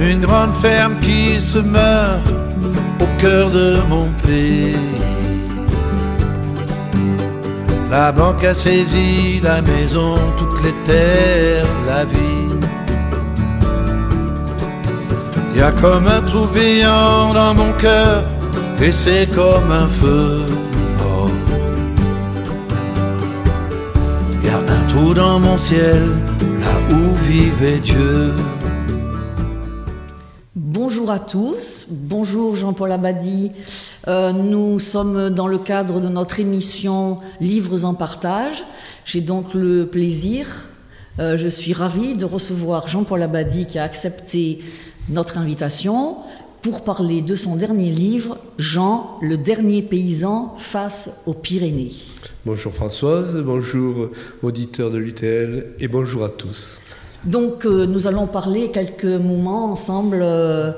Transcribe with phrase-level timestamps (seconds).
[0.00, 2.26] une grande ferme qui se meurt
[3.00, 4.76] au cœur de mon pays.
[7.90, 12.50] La banque a saisi la maison, toutes les terres, la vie.
[15.54, 18.24] Y a comme un tourbillon dans mon cœur,
[18.82, 20.44] et c'est comme un feu
[20.98, 21.30] mort.
[24.42, 26.02] Y a un trou dans mon ciel,
[26.60, 28.34] là où vivait Dieu.
[31.14, 33.52] Bonjour à tous, bonjour Jean-Paul Abadi.
[34.08, 38.64] Euh, nous sommes dans le cadre de notre émission Livres en partage.
[39.04, 40.48] J'ai donc le plaisir,
[41.20, 44.64] euh, je suis ravie de recevoir Jean-Paul Abadi qui a accepté
[45.08, 46.16] notre invitation
[46.62, 51.92] pour parler de son dernier livre, Jean, le dernier paysan face aux Pyrénées.
[52.44, 54.08] Bonjour Françoise, bonjour
[54.42, 56.76] auditeurs de l'UTL et bonjour à tous.
[57.26, 60.72] Donc euh, nous allons parler quelques moments ensemble euh,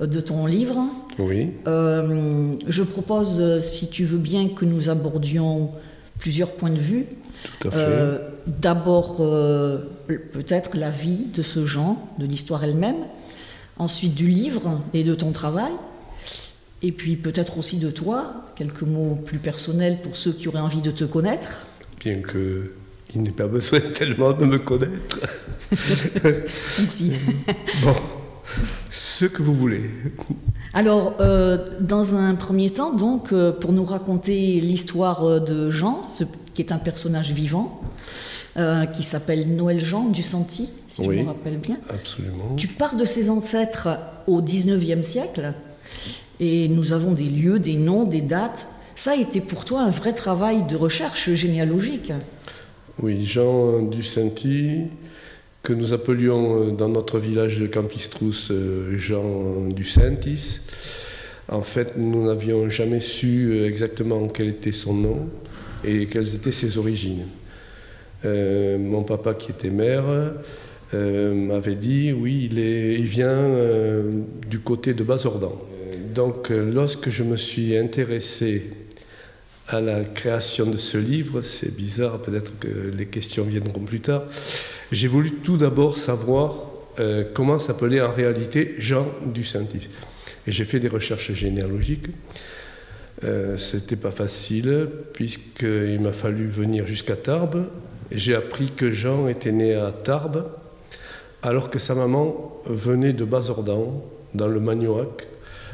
[0.00, 0.84] de ton livre.
[1.18, 1.50] Oui.
[1.66, 5.70] Euh, je propose, si tu veux bien, que nous abordions
[6.18, 7.06] plusieurs points de vue.
[7.60, 8.20] Tout à fait.
[8.46, 12.96] D'abord, peut-être la vie de ce Jean, de l'histoire elle-même.
[13.78, 15.72] Ensuite, du livre et de ton travail.
[16.82, 20.80] Et puis peut-être aussi de toi, quelques mots plus personnels pour ceux qui auraient envie
[20.80, 21.66] de te connaître.
[22.00, 22.72] Bien que
[23.14, 25.20] il n'est pas besoin tellement de me connaître.
[26.68, 27.12] si, si.
[27.84, 27.94] bon,
[28.90, 29.90] ce que vous voulez.
[30.74, 36.02] Alors, euh, dans un premier temps, donc, euh, pour nous raconter l'histoire euh, de Jean,
[36.02, 36.24] ce,
[36.54, 37.80] qui est un personnage vivant,
[38.92, 41.78] qui s'appelle Noël Jean du Santi, si je me rappelle bien.
[41.88, 42.54] Absolument.
[42.58, 43.88] Tu pars de ses ancêtres
[44.26, 45.54] au 19e siècle,
[46.38, 48.66] et nous avons des lieux, des noms, des dates.
[48.94, 52.12] Ça a été pour toi un vrai travail de recherche généalogique.
[53.00, 54.82] Oui, Jean du Santi,
[55.62, 58.52] que nous appelions dans notre village de Campistrous
[58.96, 60.60] Jean du Santis.
[61.48, 65.28] En fait, nous n'avions jamais su exactement quel était son nom
[65.84, 67.26] et quelles étaient ses origines.
[68.24, 70.04] Euh, mon papa, qui était maire,
[70.94, 75.58] euh, m'avait dit oui, il, est, vient euh, du côté de Bazordan.
[76.14, 78.64] Donc, lorsque je me suis intéressé
[79.72, 84.24] à la création de ce livre, c'est bizarre, peut-être que les questions viendront plus tard,
[84.92, 86.66] j'ai voulu tout d'abord savoir
[87.00, 89.88] euh, comment s'appelait en réalité Jean du Saint-Is.
[90.46, 92.08] Et j'ai fait des recherches généalogiques.
[93.24, 97.64] Euh, C'était pas facile, puisqu'il m'a fallu venir jusqu'à Tarbes.
[98.10, 100.50] J'ai appris que Jean était né à Tarbes,
[101.42, 105.26] alors que sa maman venait de Bazordan, dans le Magnoac,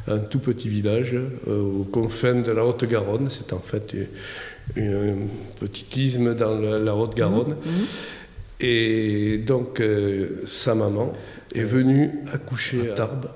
[0.09, 3.29] un tout petit village euh, aux confins de la Haute-Garonne.
[3.31, 3.95] C'est en fait
[4.77, 5.17] un
[5.61, 7.55] petit isthme dans la Haute-Garonne.
[7.65, 7.87] Mmh, mmh.
[8.61, 11.13] Et donc, euh, sa maman
[11.55, 13.29] est venue accoucher à Tarbes,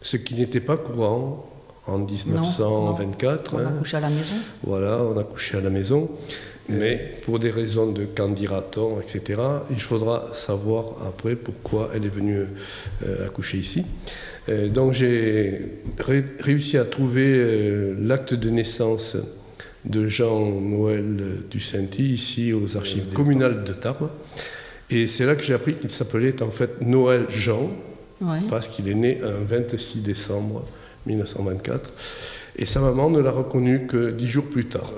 [0.00, 1.48] ce qui n'était pas courant
[1.86, 3.52] en 1924.
[3.54, 3.64] Non, non.
[3.64, 3.74] On hein.
[3.74, 6.08] a couché à la maison Voilà, on a couché à la maison.
[6.68, 9.40] Mais pour des raisons de qu'en dira-t-on, etc.,
[9.70, 12.44] il faudra savoir après pourquoi elle est venue
[13.04, 13.84] euh, accoucher ici.
[14.48, 19.16] Euh, donc j'ai ré réussi à trouver euh, l'acte de naissance
[19.84, 24.10] de Jean-Noël du Sainty ici aux archives communales de Tarbes.
[24.90, 27.70] Et c'est là que j'ai appris qu'il s'appelait en fait Noël Jean,
[28.20, 28.38] ouais.
[28.48, 30.64] parce qu'il est né un 26 décembre
[31.06, 31.90] 1924.
[32.56, 34.92] Et sa maman ne l'a reconnu que dix jours plus tard.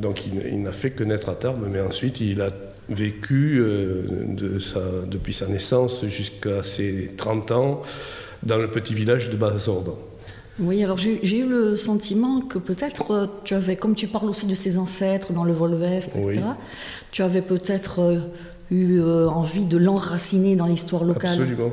[0.00, 2.50] Donc il, il n'a fait que naître à Tarbes, mais ensuite il a
[2.90, 7.82] vécu euh, de sa, depuis sa naissance jusqu'à ses 30 ans
[8.42, 9.96] dans le petit village de Bazordan.
[10.58, 14.46] Oui, alors j'ai eu le sentiment que peut-être euh, tu avais, comme tu parles aussi
[14.46, 16.38] de ses ancêtres dans le Volvest, etc., Oui.
[17.12, 18.18] tu avais peut-être euh,
[18.70, 21.32] eu envie de l'enraciner dans l'histoire locale.
[21.32, 21.72] Absolument.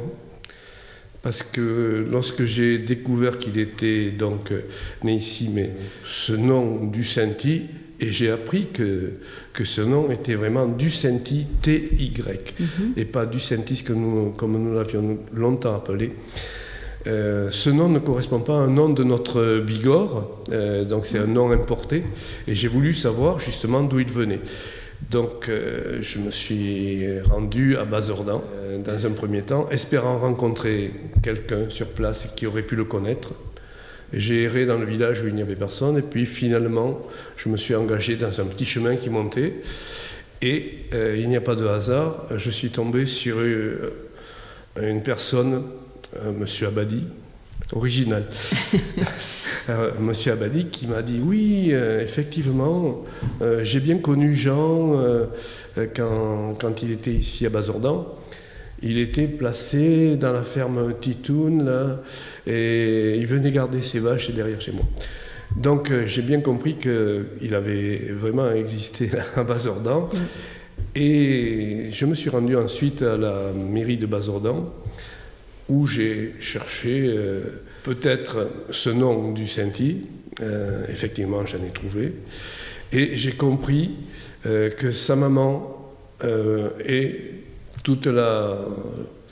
[1.21, 4.51] Parce que lorsque j'ai découvert qu'il était donc
[5.03, 5.71] né ici, mais
[6.05, 7.63] ce nom du Sainti,
[7.99, 9.11] et j'ai appris que,
[9.53, 12.55] que ce nom était vraiment du Sainti T-Y,
[12.95, 16.13] et pas du Saintis que nous, comme nous l'avions longtemps appelé.
[17.07, 21.19] Euh, ce nom ne correspond pas à un nom de notre Bigorre, euh, donc c'est
[21.19, 22.03] un nom importé,
[22.47, 24.41] et j'ai voulu savoir justement d'où il venait.
[25.09, 28.41] Donc euh, je me suis rendu à Bazordan
[28.83, 30.91] dans un premier temps, espérant rencontrer
[31.23, 33.33] quelqu'un sur place qui aurait pu le connaître.
[34.13, 37.01] J'ai erré dans le village où il n'y avait personne, et puis finalement,
[37.35, 39.55] je me suis engagé dans un petit chemin qui montait,
[40.41, 45.63] et euh, il n'y a pas de hasard, je suis tombé sur euh, une personne,
[46.23, 47.03] euh, Monsieur Abadi,
[47.73, 48.25] original.
[49.69, 53.03] Euh, Monsieur Abadi qui m'a dit oui, effectivement,
[53.63, 54.93] j'ai bien connu Jean
[55.93, 58.16] quand, quand il était ici à Bazordan.
[58.83, 62.01] Il était placé dans la ferme Titoun, là,
[62.45, 64.85] et il venait garder ses vaches derrière chez moi.
[65.55, 70.09] Donc euh, j'ai bien compris qu'il avait vraiment existé à Bazordan.
[70.95, 74.71] Et je me suis rendu ensuite à la mairie de Bazordan,
[75.69, 80.05] où j'ai cherché euh, peut-être ce nom du Sainti.
[80.41, 82.13] Euh, effectivement, j'en ai trouvé.
[82.91, 83.95] Et j'ai compris
[84.43, 85.91] que sa maman
[86.23, 87.36] et
[87.83, 88.57] toute la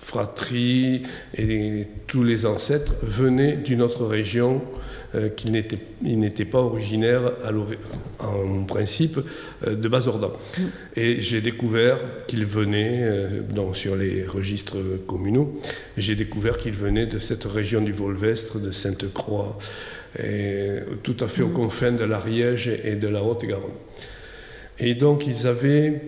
[0.06, 1.01] fratrie
[1.36, 4.62] et tous les ancêtres venaient d'une autre région
[5.15, 7.31] euh, qu'il n'était pas originaire
[8.19, 9.19] en principe
[9.65, 10.31] euh, de Bazordan.
[10.57, 10.62] Mm.
[10.95, 11.97] Et j'ai découvert
[12.27, 14.77] qu'il venait, euh, donc sur les registres
[15.07, 15.59] communaux,
[15.97, 19.57] j'ai découvert qu'il venait de cette région du Volvestre, de Sainte-Croix,
[20.21, 21.53] et tout à fait aux mm.
[21.53, 23.71] confins de l'Ariège et de la Haute-Garonne.
[24.80, 26.01] Et donc ils avaient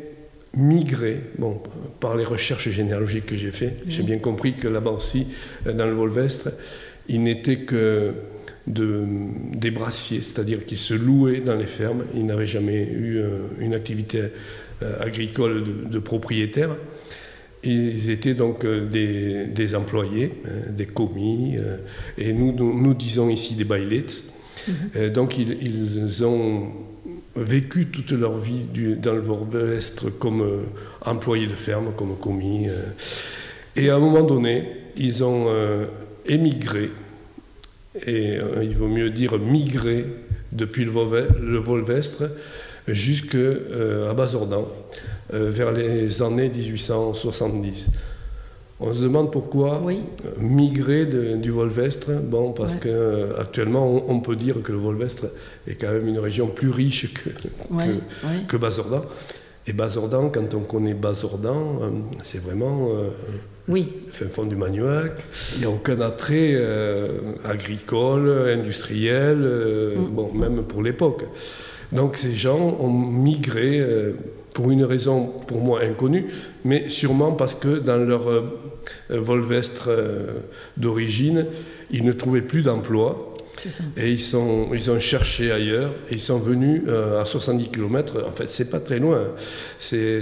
[0.56, 1.62] migré, bon,
[2.00, 5.28] par les recherches généalogiques que j'ai faites, j'ai bien compris que là-bas aussi,
[5.66, 6.50] euh, dans le Volvestre,
[7.08, 8.14] il n'était que
[8.66, 9.06] de,
[9.54, 13.74] des brassiers, c'est-à-dire qu'ils se louaient dans les fermes, ils n'avaient jamais eu euh, une
[13.74, 14.24] activité
[14.82, 16.76] euh, agricole de, propriétaire.
[17.64, 21.58] Ils étaient donc des, employés, hein, des commis,
[22.18, 24.06] et nous, nous, disons ici des bailets.
[24.68, 25.10] Mhm.
[25.10, 26.72] donc ils, ils ont
[27.38, 28.66] vécu toute leur vie
[29.02, 30.64] dans le Vorvestre comme euh,
[31.06, 32.68] employés de ferme, comme commis.
[32.68, 32.84] Euh.
[33.76, 34.68] et à un moment donné,
[34.98, 35.86] ils ont euh,
[36.26, 36.92] émigré,
[38.06, 40.06] et il vaut mieux dire migré
[40.52, 40.92] depuis le,
[41.58, 42.26] Volvestre
[42.88, 44.68] jusqu'à Bazordan,
[45.32, 47.90] vers les années 1870.
[48.80, 49.82] On se demande pourquoi
[50.40, 52.12] migrer du Volvestre.
[52.12, 55.26] Bon, parce qu'actuellement, que actuellement, on, peut dire que le Volvestre
[55.68, 57.30] est quand même une région plus riche que,
[58.48, 59.02] que, Bazordan.
[59.66, 61.90] Et Bazordan, quand on connaît Bazordan, euh,
[62.24, 63.10] c'est vraiment euh,
[63.68, 63.92] oui.
[64.12, 65.26] fin fond du Manuac.
[65.56, 70.14] Il n'y a aucun attrait euh, agricole, industriel, mm.
[70.14, 71.24] bon, même pour l'époque.
[71.92, 73.82] Donc ces gens ont migré
[74.58, 76.26] pour une raison pour moi inconnue,
[76.66, 78.42] mais sûrement parce que dans leur euh,
[79.12, 80.40] volvestre euh,
[80.78, 81.46] d'origine,
[81.92, 83.36] ils ne trouvaient plus d'emploi.
[83.98, 88.24] Et ils, sont, ils ont cherché ailleurs et ils sont venus euh, à 70 km.
[88.28, 89.28] En fait, c'est pas très loin.
[89.78, 90.22] C'est,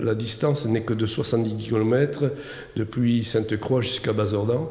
[0.00, 2.30] la distance n'est que de 70 km
[2.76, 4.70] depuis Sainte-Croix jusqu'à Bazordan.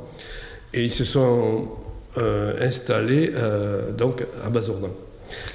[0.73, 1.69] Et ils se sont
[2.15, 3.31] installés
[3.97, 4.91] donc à Bazordan.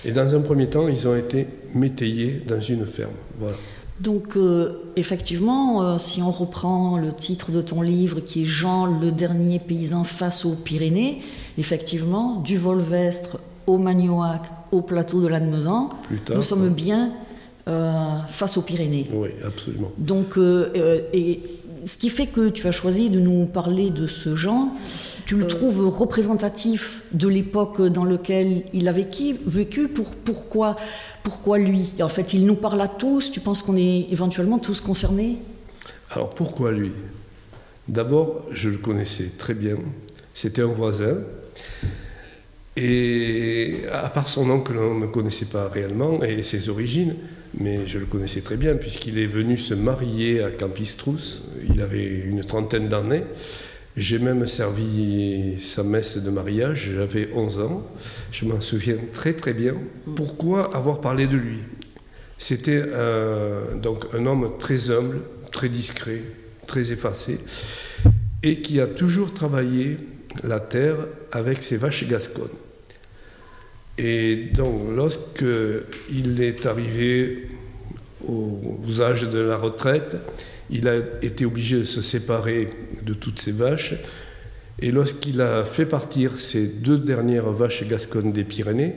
[0.05, 3.11] Et dans un premier temps, ils ont été métayers dans une ferme.
[3.38, 3.56] Voilà.
[4.00, 8.87] Donc, euh, effectivement, euh, si on reprend le titre de ton livre, qui est Jean,
[9.00, 11.23] le dernier paysan face aux Pyrénées,
[11.56, 15.88] effectivement, du Volvestre au Magnoac, au plateau de l'Admezan,
[16.34, 17.12] nous sommes bien
[17.69, 19.08] euh, face aux Pyrénées.
[19.12, 19.90] Oui, absolument.
[19.96, 20.38] Donc,
[21.12, 21.40] et
[21.86, 24.74] ce qui fait que tu as choisi de nous parler de ce Jean,
[25.24, 25.48] tu le euh.
[25.48, 30.76] trouves représentatif de l'époque dans laquelle il a vécu, vécu pour, pourquoi,
[31.22, 31.92] pourquoi lui?
[32.00, 35.38] En fait, il nous parle à tous, tu penses qu'on est éventuellement tous concernés?
[36.10, 36.90] Alors pourquoi lui?
[37.86, 39.76] D'abord, je le connaissais très bien,
[40.34, 41.18] c'était un voisin,
[42.76, 47.14] et à part son nom que l'on ne connaissait pas réellement et ses origines,
[47.58, 52.04] mais je le connaissais très bien puisqu'il est venu se marier à Campistrous, il avait
[52.04, 53.25] une trentaine d'années.
[53.96, 57.86] J'ai même servi sa messe de mariage, j'avais 11 ans,
[58.30, 59.75] je m'en souviens très très bien.
[60.16, 61.60] Pourquoi avoir parlé de lui?
[62.36, 62.82] C'était
[63.82, 65.20] donc un homme très humble,
[65.50, 66.20] très discret,
[66.66, 67.38] très effacé,
[68.42, 69.96] et qui a toujours travaillé
[70.44, 70.96] la terre
[71.32, 72.48] avec ses vaches gasconnes.
[73.98, 77.48] Et donc, lorsqu'il est arrivé
[78.26, 80.16] aux âges de la retraite,
[80.70, 82.68] il a été obligé de se séparer
[83.02, 83.94] de toutes ses vaches.
[84.80, 88.94] Et lorsqu'il a fait partir ses deux dernières vaches gasconnes des Pyrénées,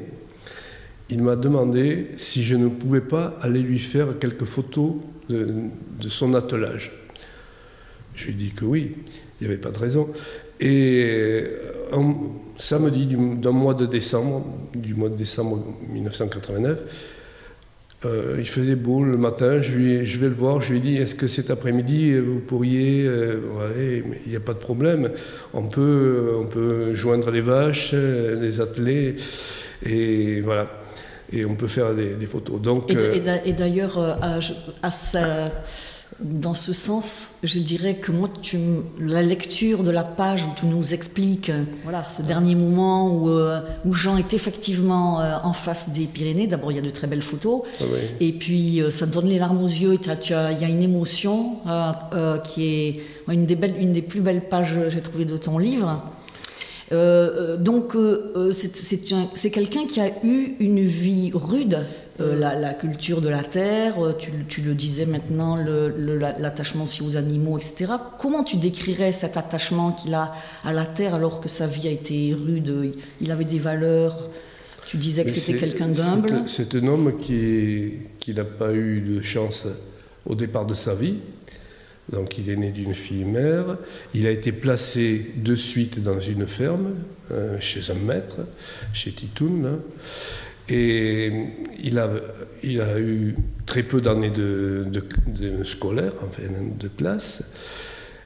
[1.10, 4.94] il m'a demandé si je ne pouvais pas aller lui faire quelques photos
[5.30, 5.70] de,
[6.08, 6.92] son attelage.
[8.16, 8.96] Je lui ai dit que oui,
[9.40, 10.10] il n'y avait pas de raison.
[10.60, 11.46] Et
[11.92, 12.16] un
[12.58, 16.80] samedi d'un mois de décembre, du mois de décembre 1989,
[18.06, 21.16] euh, il faisait beau le matin, je, vais le voir, je lui ai dit est-ce
[21.16, 23.04] que cet après-midi vous pourriez.
[23.06, 25.12] Euh, ouais, il n'y a pas de problème,
[25.54, 29.16] on peut, on peut joindre les vaches, les atteler,
[29.86, 30.68] et voilà.
[31.32, 32.60] Et on peut faire des, photos.
[32.60, 34.40] Donc, et, d'ailleurs, à,
[36.20, 38.58] Dans ce sens, je dirais que moi, tu,
[39.00, 41.52] la lecture de la page où tu nous expliques
[41.84, 46.48] voilà, ce dernier moment où, euh, où Jean est effectivement euh, en face des Pyrénées,
[46.48, 48.00] d'abord il y a de très belles photos, Ah oui.
[48.20, 50.84] et puis euh, ça te donne les larmes aux yeux, et il y a une
[50.84, 55.02] émotion euh, euh, qui est une des, belles, une des plus belles pages, euh, j'ai
[55.02, 56.04] trouvé, de ton livre.
[56.92, 61.86] Euh, euh, donc, euh, euh, c'est quelqu'un qui a eu une vie rude,
[62.22, 67.02] euh, la, la culture de la terre, euh, tu, tu le disais maintenant, l'attachement aussi
[67.02, 67.94] aux animaux, etc.
[68.18, 70.32] Comment tu décrirais cet attachement qu'il a
[70.64, 74.30] à la terre alors que sa vie a été rude Il, avait des valeurs,
[74.88, 76.44] tu disais que c'était quelqu'un d'humble.
[76.48, 79.66] C'est un homme qui qui n'a pas eu de chance
[80.26, 81.16] au départ de sa vie.
[82.12, 83.78] Donc il est né d'une fille mère.
[84.14, 86.96] Il a été placé de suite dans une ferme,
[87.32, 88.38] euh, chez un maître,
[88.94, 89.80] chez Titoun.
[90.70, 91.32] Et
[91.84, 93.36] il a, a eu
[93.66, 96.44] très peu d'années de, de, de scolaire, enfin
[96.80, 97.44] de classe.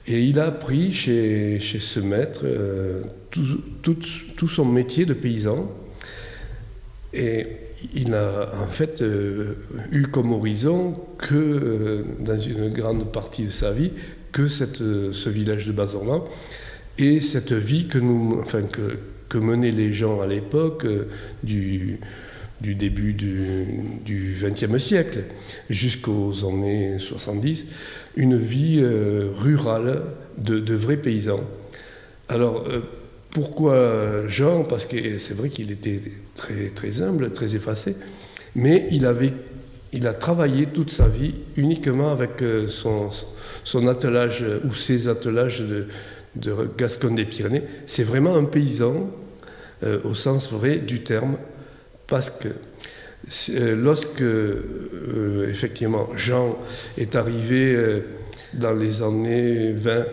[0.06, 5.72] Et il a appris chez, ce maître euh, tout, son métier de paysan.
[7.14, 7.48] Et
[7.94, 9.54] il n'a en fait euh,
[9.92, 13.92] eu comme horizon que, euh, dans une grande partie de sa vie,
[14.32, 16.26] que ce village de Bazorlan
[16.98, 18.00] et cette vie que,
[19.30, 20.88] que, menaient les gens à l'époque
[21.44, 22.00] du,
[22.64, 25.26] du début du XXe siècle
[25.70, 27.68] jusqu'aux années 70,
[28.16, 30.02] une vie euh, rurale
[30.38, 31.44] de, vrais paysans.
[32.30, 32.80] Alors, euh,
[33.32, 34.64] pourquoi Jean?
[34.64, 36.00] Parce que c'est vrai qu'il était
[36.36, 37.98] très, très humble, très effacé,
[38.56, 39.34] mais il, avait,
[39.92, 45.88] il a travaillé toute sa vie uniquement avec euh, son, attelage ou ses attelages de,
[46.38, 47.64] de Gascon des Pyrénées.
[47.88, 49.10] C'est vraiment un paysan
[50.06, 51.36] au sens vrai du terme,
[52.08, 52.50] parce que
[53.52, 56.58] euh, lorsque euh, effectivement Jean
[56.98, 58.00] est arrivé euh,
[58.54, 60.06] dans les années 20,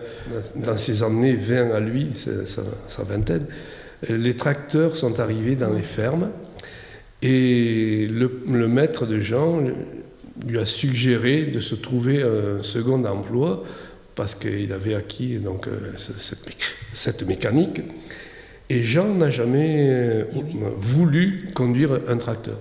[0.55, 3.45] dans ces années 20 à lui, sa, sa, vingtaine,
[4.07, 6.29] les tracteurs sont arrivés dans les fermes
[7.21, 9.61] et le, maître de Jean
[10.47, 13.63] lui a suggéré de se trouver un second emploi
[14.15, 15.67] parce qu'il avait acquis donc,
[16.93, 17.81] cette mécanique.
[18.71, 20.41] Et Jean n'a jamais oui.
[20.77, 22.57] voulu conduire un tracteur.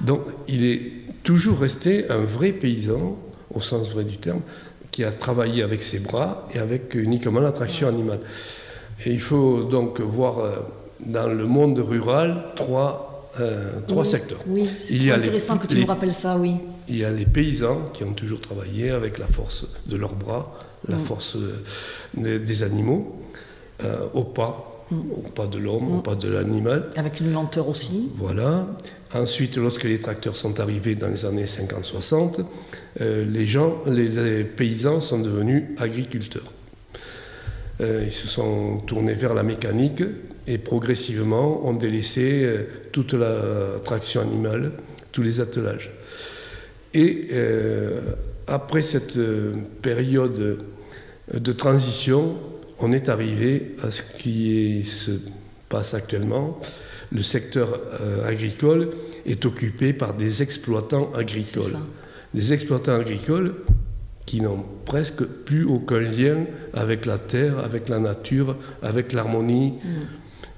[0.00, 0.80] Donc il est
[1.24, 3.18] toujours resté un vrai paysan,
[3.52, 4.42] au sens vrai du terme,
[4.92, 8.20] qui a travaillé avec ses bras et avec uniquement la traction animale.
[9.04, 10.34] Et il faut donc voir
[11.04, 14.40] dans le monde rural trois, euh, trois oui, secteurs.
[14.46, 16.54] Oui, c'est intéressant les, que tu les, nous rappelles ça, oui.
[16.88, 20.52] Il y a les paysans qui ont toujours travaillé avec la force de leurs bras,
[20.88, 21.00] la Mm.
[21.00, 21.36] force
[22.14, 23.16] des, des animaux,
[23.84, 24.69] euh, au pas.
[24.92, 26.90] Au pas de l'homme, au pas de l'animal.
[26.96, 28.10] Avec une lenteur aussi.
[28.16, 28.66] Voilà.
[29.14, 32.44] Ensuite, lorsque les tracteurs sont arrivés dans les années 50-60,
[33.00, 36.52] euh, les gens, les, les, paysans sont devenus agriculteurs.
[37.80, 40.02] Euh, ils se sont tournés vers la mécanique
[40.46, 44.72] et progressivement ont délaissé euh, toute la traction animale,
[45.12, 45.92] tous les attelages.
[46.92, 47.28] Et
[48.48, 49.16] après cette
[49.80, 50.58] période
[51.32, 52.36] de transition,
[52.80, 55.12] on est arrivé à ce qui se
[55.68, 56.58] passe actuellement.
[57.12, 58.90] Le secteur euh, agricole
[59.26, 61.76] est occupé par des exploitants agricoles.
[62.34, 63.54] Des exploitants agricoles
[64.24, 69.72] qui n'ont presque plus aucun lien avec la terre, avec la nature, avec l'harmonie.
[69.72, 69.88] Mm.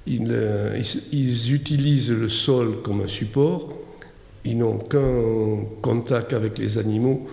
[0.05, 3.73] Ils, euh, ils, ils, utilisent le sol comme un support.
[4.45, 7.27] Ils n'ont aucun contact avec les animaux,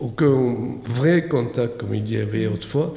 [0.00, 0.54] aucun
[0.84, 2.94] vrai contact comme il y avait autrefois.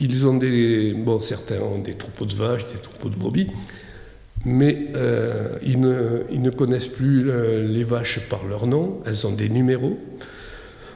[0.00, 0.94] Ils ont des.
[0.94, 3.48] Bon, certains ont des troupeaux de vaches, des troupeaux de brebis,
[4.44, 9.26] mais euh, ils, ne, ils, ne, connaissent plus le, les vaches par leur nom, elles
[9.26, 9.98] ont des numéros.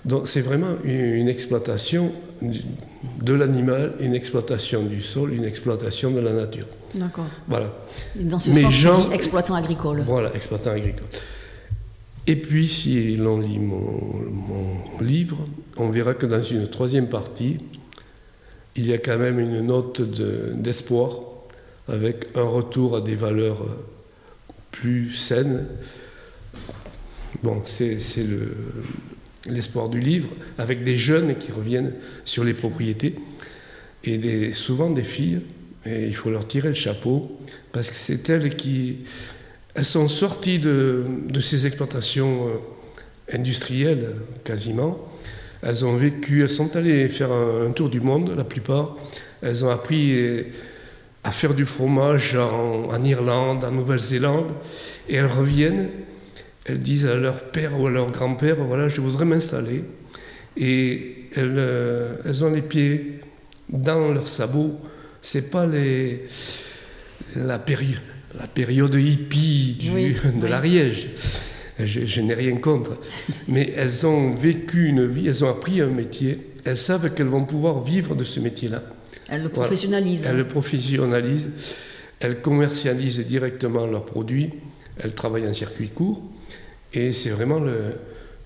[0.05, 2.13] Donc c'est vraiment une, une, exploitation
[2.43, 6.67] de l'animal, une exploitation du sol, une exploitation de la nature.
[6.95, 7.27] D'accord.
[7.49, 7.73] Voilà.
[8.19, 10.03] Et dans ce mais sens, Jean, tu dis exploitant agricole.
[10.07, 11.09] Voilà, exploitant agricole.
[12.27, 17.59] Et puis, si l'on lit mon, livre, on verra que dans une troisième partie,
[18.77, 21.21] il y a quand même une note d'espoir
[21.89, 23.67] de, avec un retour à des valeurs
[24.71, 25.67] plus saines.
[27.43, 27.99] Bon, c'est
[29.47, 31.93] l'espoir le, du livre, avec des jeunes qui reviennent
[32.25, 33.17] sur les propriétés,
[34.05, 35.41] et souvent des filles,
[35.85, 37.39] et il faut leur tirer le chapeau,
[37.73, 38.99] parce que c'est elles qui...
[39.75, 41.05] Elles sont sorties de,
[41.41, 44.15] ces exploitations euh, industrielles,
[44.45, 44.99] quasiment,
[45.63, 48.97] elles ont vécu, elles sont allées faire un, tour du monde, la plupart.
[49.43, 50.45] Elles ont appris
[51.25, 54.53] à faire du fromage en, Irlande, en Nouvelle-Zélande,
[55.09, 55.89] et elles reviennent,
[56.67, 59.85] elles disent à leur père ou à leur grand-père, voilà, je voudrais m'installer.
[60.59, 63.21] Et elles, euh, elles ont les pieds
[63.71, 64.79] dans leurs sabots.
[65.23, 66.27] C'est pas les,
[67.37, 68.03] la, période,
[68.39, 70.49] la période hippie du, Oui, de oui.
[70.51, 71.09] l'Ariège.
[71.83, 72.99] Je, je n'ai rien contre.
[73.49, 76.39] Mais elles ont vécu une vie, elles ont appris un métier.
[76.65, 78.83] Elles savent qu'elles vont pouvoir vivre de ce métier-là.
[79.29, 79.69] Elle le Voilà.
[79.69, 80.25] professionnalise.
[80.27, 81.49] Elles le professionnalisent,
[82.21, 84.51] elles commercialisent directement leurs produits,
[84.99, 86.23] elles travaillent en circuit court,
[86.93, 87.95] et c'est vraiment le-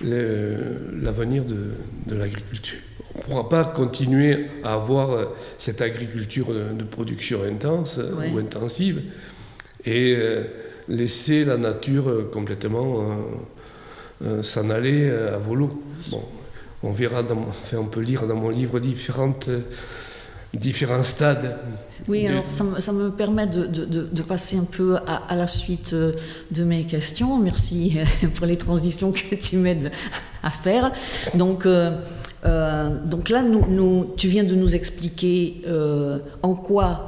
[0.01, 1.73] le- l'avenir de,
[2.07, 2.79] de l'agriculture.
[3.15, 5.25] On ne pourra pas continuer à avoir euh,
[5.59, 8.31] cette agriculture de, de production intense euh, Ouais.
[8.33, 9.03] ou intensive
[9.85, 10.45] et euh,
[10.89, 13.05] laisser la nature euh, complètement
[14.25, 15.83] euh, s'en aller à volo.
[16.11, 16.23] Bon,
[16.83, 19.49] on verra, dans enfin, on peut lire dans mon livre différentes,
[20.53, 21.57] différents stades.
[22.09, 25.17] Oui, alors ça me, ça me permet de, de- de- de passer un peu à,
[25.29, 26.13] à la suite euh,
[26.51, 27.39] de mes questions.
[27.39, 29.91] Merci euh, pour les transitions que tu m'aides
[30.43, 30.93] à faire.
[31.35, 31.99] Donc, euh,
[32.47, 37.05] euh, donc là, nous, nous- tu viens de nous expliquer euh, en quoi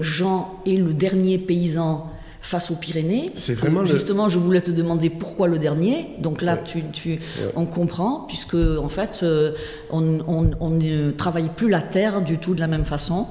[0.00, 2.08] Jean est le dernier paysan
[2.40, 3.30] face aux Pyrénées.
[3.34, 6.16] C'est vraiment le- Justement, je voulais te demander pourquoi le dernier.
[6.18, 6.62] Donc là, Ouais.
[6.64, 7.20] tu, tu-
[7.54, 9.52] on comprend, puisque en fait, euh,
[9.90, 13.26] on, on- on ne travaille plus la terre du tout de la même façon.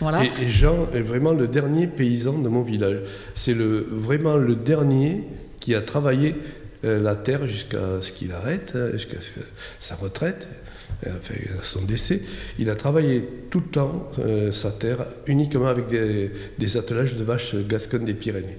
[0.00, 0.24] Voilà.
[0.24, 2.98] Et, et Jean est vraiment le dernier paysan de mon village.
[3.34, 5.24] C'est le, vraiment le dernier
[5.60, 6.34] qui a travaillé
[6.84, 9.16] euh, la terre jusqu'à ce qu'il arrête, hein, jusqu'à
[9.80, 10.48] sa retraite,
[11.06, 12.22] euh, enfin son décès.
[12.58, 17.24] Il a travaillé tout le temps euh, sa terre uniquement avec des, des attelages de
[17.24, 18.58] vaches gasconnes des Pyrénées.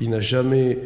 [0.00, 0.78] Il n'a jamais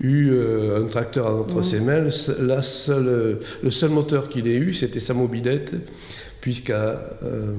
[0.00, 2.00] eu euh, un tracteur entre ses mains.
[2.00, 5.72] Le seul, la seule- le seul moteur qu'il ait eu, c'était sa mobilette,
[6.44, 7.54] puisqu'à euh,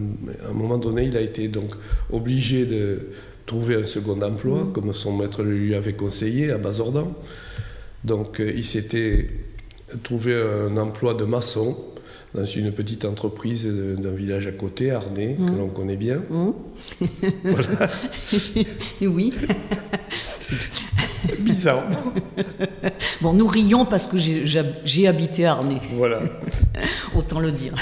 [0.48, 1.72] un moment donné, il a été donc
[2.12, 3.00] obligé de
[3.48, 7.12] trouver un second emploi, comme son maître le lui avait conseillé à Bazordan.
[8.04, 9.28] Donc euh, il s'était
[10.04, 11.76] trouvé un emploi de maçon
[12.36, 16.22] dans une petite entreprise d'un village à côté, Arnay, que l'on connaît bien.
[16.30, 16.54] Hum.
[19.02, 19.34] oui.
[21.66, 21.84] Bizarre.
[23.22, 26.20] Bon, nous rions parce que j'ai- habité Arnay, voilà.
[27.16, 27.74] autant le dire.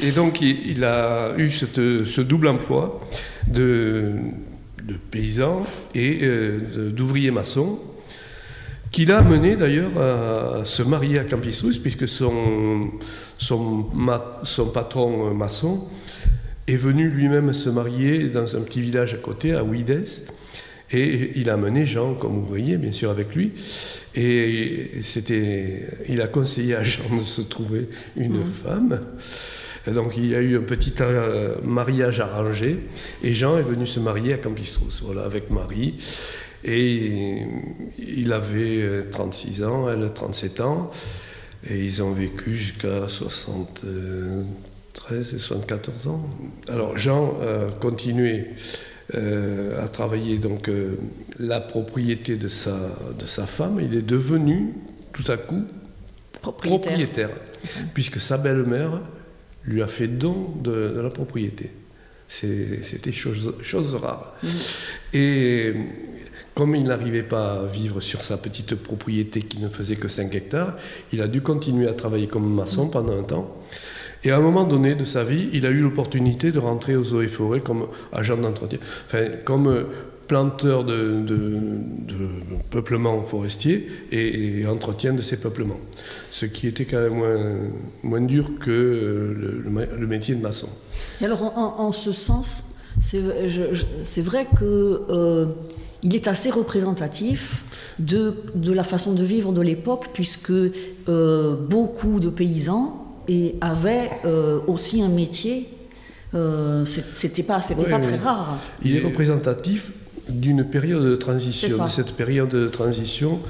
[0.00, 3.00] Et donc, il, il a eu cette- ce double emploi
[3.46, 4.12] de,
[4.82, 5.62] de paysan
[5.94, 7.78] et euh, d'ouvrier maçon,
[8.90, 12.88] qui l'a amené d'ailleurs à se marier à Campistrus, puisque son,
[13.38, 15.84] son, ma- son patron euh, maçon
[16.66, 20.08] est venu lui-même se marier dans un petit village à côté, à Ouides.
[20.92, 23.52] Et il a amené Jean comme ouvrier, bien sûr, avec lui.
[24.14, 29.00] Et c'était, il a conseillé à Jean de se trouver une femme.
[29.86, 32.78] Et donc il y a eu un petit euh, mariage arrangé.
[33.22, 35.94] Et Jean est venu se marier à Campistrus, voilà, avec Marie.
[36.64, 37.42] Et
[37.98, 40.90] il avait euh, 36 ans, elle 37 ans.
[41.68, 46.28] Et ils ont vécu jusqu'à 73 et 74 ans.
[46.68, 48.48] Alors Jean a continué
[49.14, 50.96] euh, à travailler donc euh,
[51.38, 52.76] la propriété de sa,
[53.18, 53.80] de sa femme.
[53.80, 54.74] Il est devenu
[55.12, 55.64] tout à coup
[56.40, 56.80] Propriétaire.
[56.80, 57.30] propriétaire,
[57.94, 59.00] puisque sa belle-mère
[59.64, 61.70] lui a fait don de, de la propriété.
[62.28, 64.34] C'était chose, chose rare.
[65.12, 65.74] Et
[66.54, 70.34] comme il n'arrivait pas à vivre sur sa petite propriété qui ne faisait que 5
[70.34, 70.76] hectares,
[71.12, 73.54] il a dû continuer à travailler comme maçon pendant un temps.
[74.24, 77.12] Et à un moment donné de sa vie, il a eu l'opportunité de rentrer aux
[77.12, 79.86] eaux et forêts comme agent d'entretien, enfin, comme
[80.28, 81.58] planteur de, de-
[82.08, 82.28] de
[82.70, 85.80] peuplements forestiers et, et entretien de ces peuplements.
[86.30, 87.40] Ce qui était quand même moins,
[88.02, 89.62] moins dur que euh,
[89.98, 90.68] le- métier de maçon.
[91.20, 92.62] Et alors, en, ce sens,
[93.00, 95.46] c'est vrai que euh,
[96.04, 97.64] il est assez représentatif
[97.98, 100.52] de, de la façon de vivre de l'époque, puisque
[101.08, 105.68] euh, beaucoup de paysans et avaient euh, aussi un métier.
[106.34, 108.02] Euh, c'était pas, c'était Oui, pas oui.
[108.06, 108.58] très rare.
[108.84, 109.90] Il est représentatif
[110.28, 113.40] d'une période de transition, de cette période de transition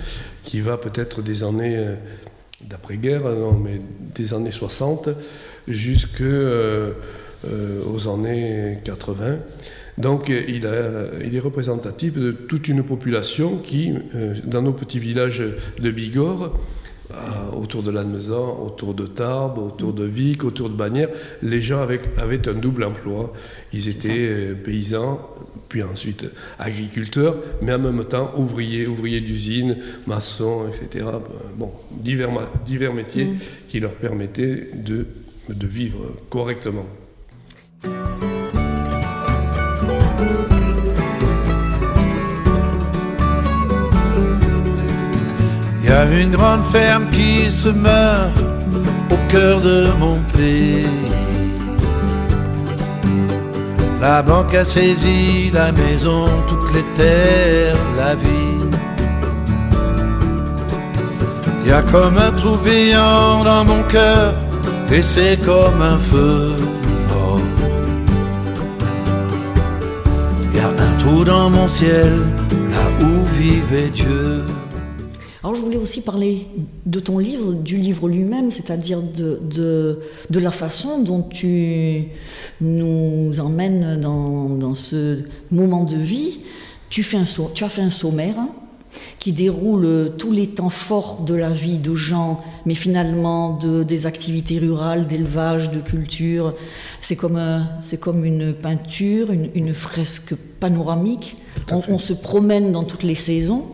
[0.43, 1.95] qui va peut-être des années euh,
[2.63, 3.81] d'après-guerre, non, mais
[4.15, 5.11] des années 60
[5.69, 6.27] jusqu'aux
[8.09, 9.37] années 80.
[9.99, 14.73] Donc euh, il, a- il est représentatif de toute une population qui, euh, dans nos
[14.73, 15.43] petits villages
[15.79, 16.59] de Bigorre,
[17.11, 21.09] à- autour de Lannemezan, autour de Tarbes, autour de Vic, autour de Bagnères,
[21.43, 23.33] les gens avaient, avaient un double emploi.
[23.73, 25.21] Ils étaient euh, paysans,
[25.69, 26.27] puis ensuite
[26.59, 31.07] agriculteurs, mais en même temps ouvriers, ouvriers d'usine, maçons, etc.
[31.57, 32.31] Bon, divers,
[32.67, 33.29] divers métiers
[33.69, 35.07] qui leur permettaient de,
[35.49, 35.99] de vivre
[36.31, 36.87] correctement.
[45.93, 48.39] Y a une grande ferme qui se meurt
[49.15, 50.87] au cœur de mon pays.
[54.01, 58.63] La banque a saisi la maison, toutes les terres, la vie.
[61.67, 64.33] Y a comme un tourbillon dans mon cœur,
[64.91, 66.57] et c'est comme un feu.
[70.55, 72.13] Y a un trou dans mon ciel,
[72.75, 74.45] là où vivait Dieu.
[75.45, 76.47] Alors je voulais aussi parler
[76.87, 79.99] de ton livre, du livre lui-même, c'est-à-dire de, de,
[80.31, 82.05] de, la façon dont tu
[82.61, 86.41] nous emmènes dans, dans ce moment de vie.
[86.91, 87.25] Tu, fais un,
[87.55, 88.51] tu as fait un sommaire hein,
[89.19, 94.07] qui déroule tous les temps forts de la vie de gens, mais finalement de, des
[94.07, 96.55] activités rurales, d'élevage, de culture.
[97.01, 101.35] C'est comme, c'est comme une peinture, une, une fresque panoramique.
[101.73, 103.65] On, on se promène dans toutes les saisons.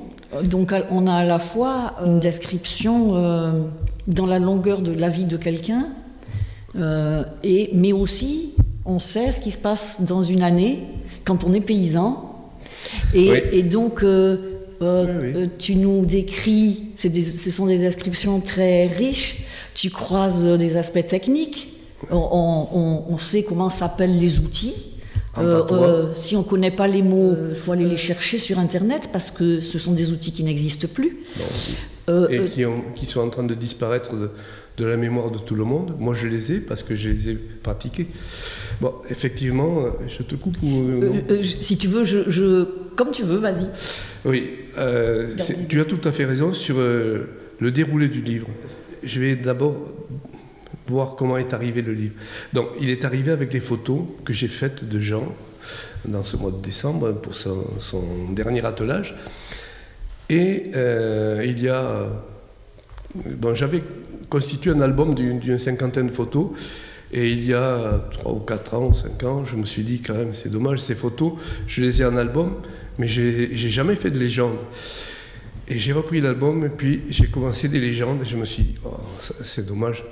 [0.43, 3.63] Donc on a à la fois une description euh,
[4.07, 5.89] dans la longueur de la vie de quelqu'un,
[6.77, 10.81] euh, et, mais aussi on sait ce qui se passe dans une année
[11.25, 12.25] quand on est paysan.
[13.15, 13.39] Et, Oui.
[13.53, 15.43] et donc euh, euh, Oui, oui.
[15.43, 21.07] euh, tu nous décris, des- ce sont des descriptions très riches, tu croises des aspects
[21.07, 21.69] techniques,
[22.11, 24.75] on, on- on sait comment s'appellent les outils.
[25.37, 28.59] Euh, euh, si on ne connaît pas les mots, il faut aller les chercher sur
[28.59, 31.19] Internet parce que ce sont des outils qui n'existent plus.
[31.39, 31.45] Non.
[32.09, 34.31] Euh, et euh, qui, ont- qui sont en train de disparaître de,
[34.79, 35.95] de la mémoire de tout le monde.
[35.99, 38.07] Moi, je les ai parce que je les ai pratiqués.
[38.81, 41.03] Bon, effectivement, je te coupe ou
[41.43, 42.65] si tu veux, je, je-
[42.97, 43.67] comme tu veux, vas-y.
[44.25, 44.51] Oui,
[45.69, 48.49] tu as tout à fait raison sur le déroulé du livre.
[49.05, 49.77] Je vais d'abord
[50.89, 52.15] voir comment est arrivé le livre.
[52.53, 55.35] Donc, il est arrivé avec les photos que j'ai faites de Jean
[56.07, 57.65] dans ce mois de décembre pour son,
[58.31, 59.15] dernier attelage.
[60.29, 62.09] Et euh, il y a.
[63.15, 63.83] Bon, J'avais
[64.29, 66.51] constitué un album d'une cinquantaine de photos.
[67.13, 70.15] Et il y a 3 ou 4 ans, 5 ans, je me suis dit quand
[70.15, 71.33] même, c'est dommage, ces photos,
[71.67, 72.57] je les ai en album,
[72.99, 74.59] mais j'ai jamais fait de légende.
[75.71, 78.75] Et j'ai repris l'album, et puis j'ai commencé des légendes, et je me suis dit,
[78.85, 78.97] oh,
[79.43, 80.03] c'est dommage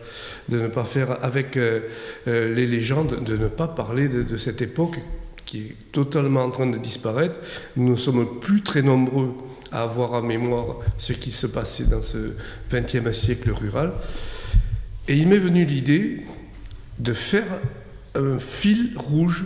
[0.49, 1.81] de ne pas faire avec euh,
[2.29, 4.99] euh, les légendes, de ne pas parler de, de cette époque
[5.47, 7.41] qui est totalement en train de disparaître.
[7.77, 9.33] Nous ne sommes plus très nombreux
[9.73, 12.33] à avoir en mémoire ce qui se passait dans ce
[12.71, 13.93] XXe siècle rural.
[15.09, 16.23] Et il m'est venu l'idée
[16.99, 17.47] de faire
[18.15, 19.45] un fil rouge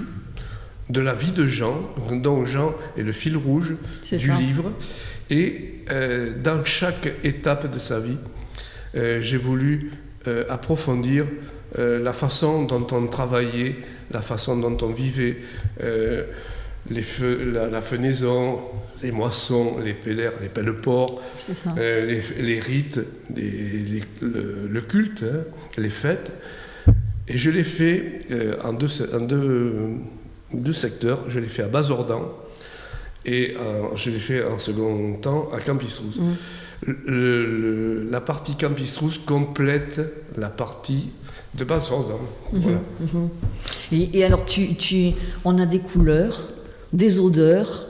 [0.88, 3.75] de la vie de Jean, dont Jean est le fil rouge
[4.11, 4.37] du ça.
[4.37, 4.73] livre.
[5.31, 8.16] Et euh, dans chaque étape de sa vie,
[8.97, 9.93] euh, j'ai voulu
[10.27, 11.27] euh, approfondir
[12.03, 13.77] la façon dont on travaillait,
[14.11, 15.37] la façon dont on vivait,
[16.90, 18.59] les feux, la, la fenaison,
[19.05, 20.49] les moissons, les pellères, les
[21.79, 22.99] euh, les, les rites,
[23.37, 25.43] les- les- le, le culte, hein,
[25.79, 26.33] les fêtes.
[27.29, 28.23] Et je l'ai fait
[28.64, 29.73] en, deux, se- en deux,
[30.53, 31.31] deux secteurs.
[31.31, 32.33] Je l'ai fait à Bazordan
[33.24, 36.14] et euh, je l'ai fait en second temps à Campistrous.
[36.18, 36.33] Mm.
[36.87, 40.00] Le- le- la partie Campistrous complète
[40.38, 41.11] la partie
[41.54, 42.18] de Bazordan.
[42.52, 42.78] Voilà.
[43.00, 43.28] Mhm.
[43.92, 45.11] Et, et alors, tu, tu,
[45.44, 46.48] on a des couleurs,
[46.94, 47.87] des odeurs,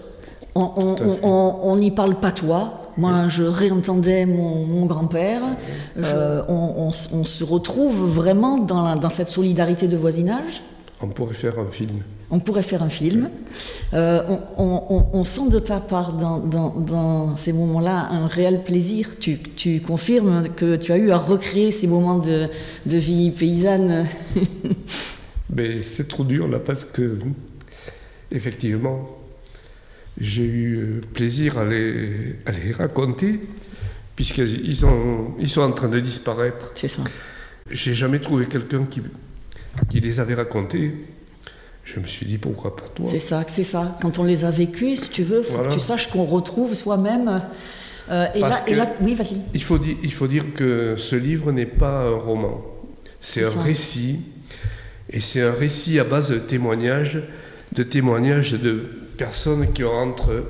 [0.57, 2.91] on- n'y parle pas toi.
[2.97, 5.43] Moi, je réentendais mon, mon grand-père.
[5.99, 10.63] Euh, on, on s- on se retrouve vraiment dans, la- dans cette solidarité de voisinage.
[11.01, 12.01] On pourrait faire un film.
[12.33, 13.29] On pourrait faire un film.
[13.93, 18.27] Euh, on, on- on- on sent de ta part dans, dans- dans ces moments-là un
[18.29, 19.09] réel plaisir.
[19.19, 22.47] Tu, tu confirmes que tu as eu à recréer ces moments de,
[22.87, 24.07] de vie paysanne.
[25.55, 27.19] Mais c'est trop dur là parce que,
[28.31, 29.09] effectivement,
[30.21, 33.41] j'ai eu euh, plaisir à les, à les raconter,
[34.15, 36.71] puisqu'ils sont, ils sont en train de disparaître.
[36.77, 37.03] C'est ça.
[37.71, 39.01] J'ai jamais trouvé quelqu'un qui,
[39.89, 40.93] qui les avait racontés.
[41.85, 43.99] Je me suis dit pourquoi pas toi C'est ça, c'est ça.
[44.01, 45.69] Quand on les a vécus, si tu veux, faut Voilà.
[45.71, 47.43] que tu saches qu'on retrouve soi-même.
[48.11, 49.37] Euh, et, là, et que- là- oui, vas-y.
[49.55, 52.61] il faut, dire, il faut dire que ce livre n'est pas un roman,
[53.21, 53.61] c'est un ça.
[53.63, 54.21] récit,
[55.11, 57.23] et c'est un récit à base de témoignages,
[57.73, 58.85] de témoignages de
[59.17, 60.45] personnes qui ont entre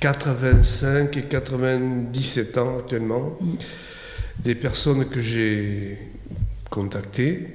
[0.00, 3.46] 85 et 97 ans actuellement, Mm.
[4.40, 5.98] des personnes que j'ai
[6.70, 7.46] contactées,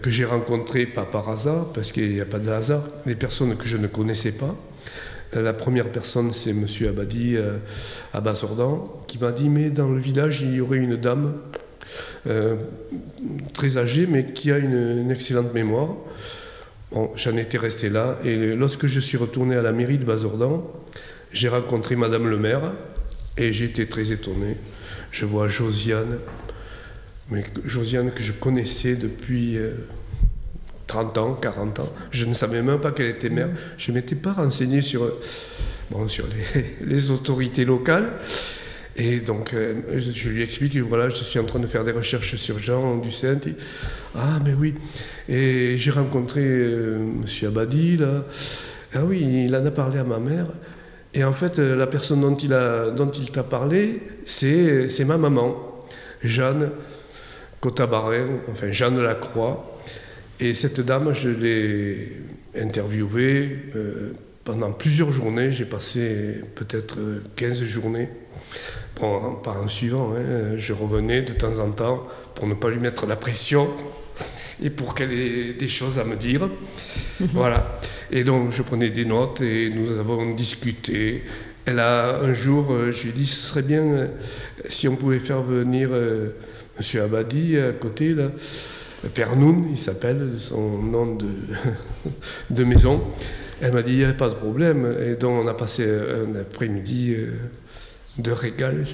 [0.00, 3.56] que j'ai rencontrées pas par hasard, parce qu'il n'y a pas de hasard, des personnes
[3.56, 4.54] que je ne connaissais pas.
[5.36, 6.66] Euh, La première personne, c'est M.
[6.88, 7.58] Abadi euh,
[8.12, 11.34] à Bazordan, qui m'a dit Mais dans le village, il y aurait une dame
[12.26, 12.56] euh,
[13.52, 15.90] très âgée, mais qui a une, une excellente mémoire.
[16.92, 18.18] Bon, j'en étais resté là.
[18.24, 20.64] Et lorsque je suis retourné à la mairie de Bazordan,
[21.32, 22.72] j'ai rencontré Madame le maire
[23.36, 24.56] et j'étais très étonné.
[25.10, 26.18] Je vois Josiane,
[27.30, 29.56] mais Josiane que je connaissais depuis
[30.86, 31.84] 30 ans, 40 ans.
[32.10, 33.48] Je ne savais même pas qu'elle était mère.
[33.78, 35.10] Je ne m'étais pas renseigné sur,
[35.90, 38.10] bon, sur les, les autorités locales.
[38.96, 42.36] Et donc, euh, je lui explique, voilà, je suis en train de faire des recherches
[42.36, 43.40] sur Jean Ducent.
[43.46, 43.56] Et,
[44.14, 44.74] ah, mais oui.
[45.28, 47.48] Et j'ai rencontré euh, M.
[47.48, 48.24] Abadi, là.
[48.94, 50.46] Ah oui, il en a parlé à ma mère.
[51.12, 55.04] Et en fait, euh, la personne dont il, a, dont il t'a parlé, c'est, c'est
[55.04, 55.56] ma maman,
[56.22, 56.70] Jeanne
[57.64, 59.78] Cotabarin, enfin Jeanne Lacroix.
[60.38, 62.12] Et cette dame, je l'ai
[62.60, 63.56] interviewée
[64.44, 65.50] pendant plusieurs journées.
[65.50, 66.96] J'ai passé peut-être
[67.36, 68.08] 15 journées
[69.42, 70.12] pas en suivant.
[70.16, 70.56] Hein.
[70.56, 73.68] Je revenais de temps en temps pour ne pas lui mettre la pression
[74.62, 76.48] et pour qu'elle ait des choses à me dire.
[77.32, 77.76] Voilà.
[78.10, 81.22] Et donc je prenais des notes et nous avons discuté.
[81.64, 84.06] Elle a un jour, euh, je lui ai dit, ce serait bien euh,
[84.68, 85.90] si on pouvait faire venir
[86.74, 88.30] euh, Monsieur Abadi à côté là.
[89.12, 91.26] Père Noun, il s'appelle, son nom de,
[92.50, 93.02] de maison.
[93.60, 94.96] Elle m'a dit, il n'y a pas de problème.
[95.06, 97.14] Et donc on a passé un après-midi
[98.18, 98.84] de régal.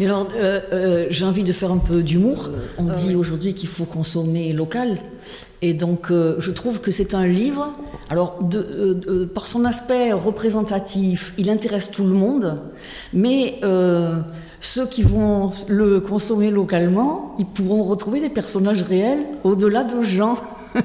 [0.00, 2.50] alors, euh, euh, j'ai envie de faire un peu d'humour.
[2.78, 4.98] On ah dit aujourd'hui qu'il faut consommer local.
[5.62, 7.72] Et donc, euh, je trouve que c'est un livre.
[8.08, 12.58] Alors, de, par son aspect représentatif, il intéresse tout le monde.
[13.12, 13.60] Mais
[14.60, 20.38] ceux qui vont le consommer localement, ils pourront retrouver des personnages réels au-delà de gens.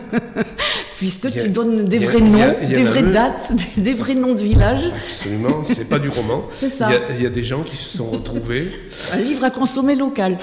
[0.98, 4.92] puisque tu donnes des vrais noms, des vraies dates, des, vrais noms de villages.
[4.96, 6.46] Absolument, c'est pas du roman.
[6.52, 6.90] c'est ça.
[7.10, 8.72] Il y, a, des gens qui se sont retrouvés.
[9.14, 10.38] un livre à consommer local.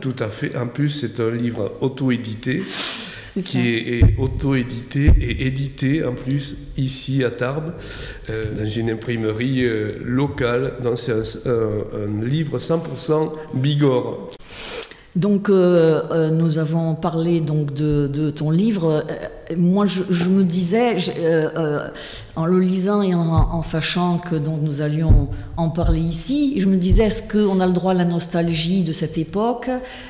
[0.00, 0.56] Tout à fait.
[0.56, 2.62] En plus, c'est un livre auto-édité
[3.40, 7.72] qui est, auto-édité et édité en plus ici à Tarbes,
[8.30, 10.74] euh, dans une imprimerie euh, locale.
[10.96, 14.28] C'est un, un, livre 100% Bigorre.
[15.14, 19.04] Donc, euh, euh, nous avons parlé donc de, ton livre.
[19.56, 20.96] Moi, je, me disais,
[22.34, 26.76] en le lisant et en, sachant que donc nous allions en parler ici, je me
[26.76, 29.68] disais, est-ce qu'on a le droit à la nostalgie de cette époque?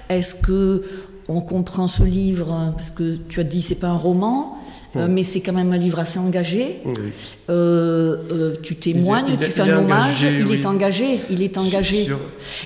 [0.08, 0.84] Est-ce que
[1.28, 4.58] on comprend ce livre parce que tu as dit c'est pas un roman
[4.96, 6.80] euh, mais c'est quand même un livre assez engagé.
[7.48, 12.08] Euh, euh, tu témoignes, tu fais un hommage, il est engagé, il est engagé.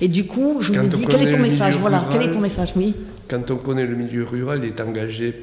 [0.00, 2.72] Et du coup, je me dis, quel est ton message Voilà, quel est ton message
[2.76, 2.94] Oui.
[3.28, 5.34] Quand on connaît le milieu rural, il est engagé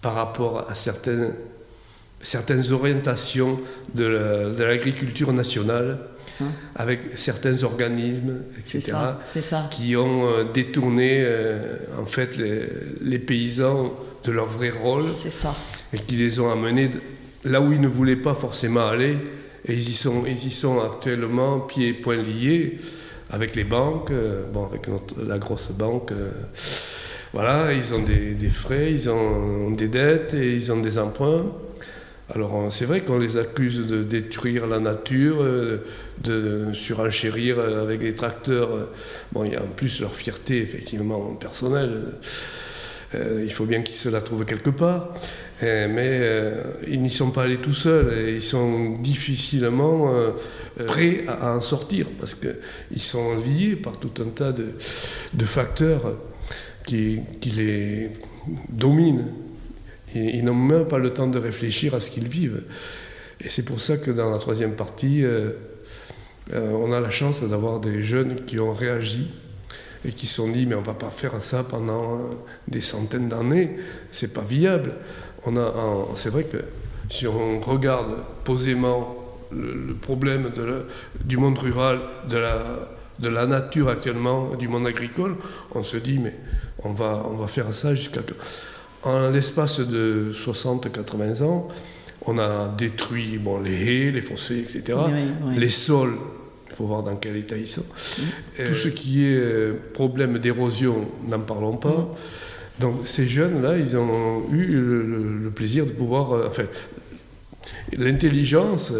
[0.00, 1.32] par rapport à certaines,
[2.20, 3.58] certaines orientations
[3.94, 5.98] de l'agriculture nationale.
[6.40, 6.46] Hein?
[6.74, 8.92] avec certains organismes, etc.,
[9.70, 11.26] qui ont détourné
[11.98, 12.68] en fait les,
[13.00, 13.92] les, paysans
[14.24, 15.02] de leur vrai rôle.
[15.02, 15.54] Ça
[15.92, 16.90] et qui les ont amenés
[17.44, 19.18] là où ils ne voulaient pas forcément aller.
[19.66, 22.78] Et ils y sont, ils y sont actuellement pieds et poings liés
[23.30, 24.86] avec les banques, euh, bon, avec
[25.24, 26.12] la grosse banque.
[26.12, 26.30] Euh,
[27.32, 31.46] voilà, ils ont des, frais, ils ont des dettes et ils ont des emprunts.
[32.34, 35.84] Alors c'est vrai qu'on les accuse de détruire la nature, euh,
[36.24, 38.88] de surenchérir avec les tracteurs.
[39.32, 42.04] Bon, il y a en plus leur fierté effectivement personnelle.
[43.14, 45.14] il faut bien qu'ils se la trouvent quelque part.
[45.62, 50.32] Mais euh, ils n'y sont pas allés tout seuls ils sont difficilement euh,
[50.86, 56.18] prêts à, en sortir parce qu'ils sont liés par tout un tas de, facteurs
[56.84, 57.22] qui,
[57.56, 58.10] les
[58.68, 59.24] dominent.
[60.14, 62.62] Ils n'ont même pas le temps de réfléchir à ce qu'ils vivent.
[63.40, 65.52] Et c'est pour ça que dans la troisième partie, euh,
[66.52, 69.30] on a la chance d'avoir des jeunes qui ont réagi
[70.04, 72.20] et qui se sont dit mais on ne va pas faire ça pendant
[72.68, 73.76] des centaines d'années,
[74.12, 74.92] c'est pas viable
[76.14, 76.58] c'est vrai que
[77.08, 79.16] si on regarde posément
[79.52, 80.50] le, problème
[81.24, 85.36] du monde rural, de la, nature actuellement, du monde agricole,
[85.72, 86.34] on se dit, mais
[86.82, 88.20] on va, faire ça jusqu'à...
[89.02, 91.68] En l'espace de 60-80 ans,
[92.26, 94.98] on a détruit bon, les haies, les fossés, etc.
[95.56, 96.16] Les sols,
[96.68, 97.82] il faut voir dans quel état ils sont.
[97.82, 98.64] Mmh.
[98.66, 102.14] Tout ce qui est euh, problème d'érosion, n'en parlons pas.
[102.80, 106.64] Donc ces jeunes-là, ils ont eu le, plaisir de pouvoir, euh, enfin,
[107.96, 108.92] l'intelligence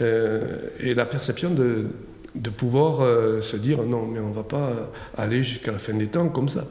[0.00, 1.86] euh, et la perception de,
[2.34, 5.92] de pouvoir euh, se dire non, mais on ne va pas aller jusqu'à la fin
[5.92, 6.66] des temps comme ça.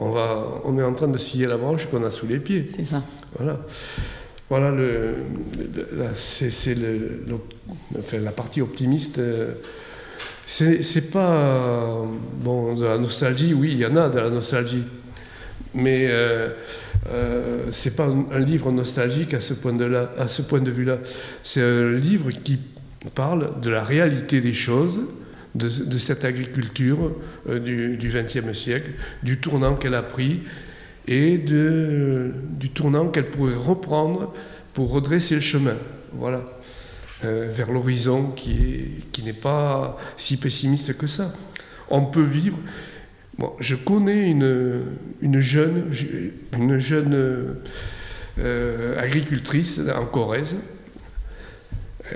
[0.00, 2.66] On, va, on est en train de scier la branche qu'on a sous les pieds.
[2.68, 3.02] C'est ça.
[3.36, 3.60] Voilà.
[4.48, 5.14] Voilà, le,
[6.14, 6.48] c'est
[7.96, 9.20] enfin, la partie optimiste.
[10.44, 12.04] c'est pas
[12.42, 14.82] bon de la nostalgie, oui, il y en a de la nostalgie
[15.74, 16.50] mais euh,
[17.08, 20.70] euh, c'est pas un, livre nostalgique à ce point de, là, à ce point de
[20.70, 20.98] vue-là.
[21.42, 22.58] C'est un livre qui
[23.14, 25.00] parle de la réalité des choses,
[25.54, 27.16] de, cette agriculture
[27.48, 28.90] euh, du XXe siècle,
[29.22, 30.42] du tournant qu'elle a pris
[31.08, 34.32] et du tournant qu'elle pourrait reprendre
[34.74, 35.76] pour redresser le chemin.
[36.12, 36.42] Voilà.
[37.22, 41.34] Euh, vers l'horizon qui, n'est pas si pessimiste que ça.
[41.90, 42.56] On peut vivre.
[43.58, 44.84] Je connais une,
[45.20, 45.92] une jeune,
[46.56, 47.56] une jeune
[48.38, 50.56] euh, agricultrice en Corrèze.